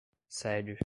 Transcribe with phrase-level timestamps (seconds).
[0.29, 0.77] sede